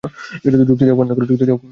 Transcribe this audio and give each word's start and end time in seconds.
যুক্তি 0.61 0.83
দেয়া 0.85 0.97
বন্ধ 0.99 1.11
কর। 1.11 1.23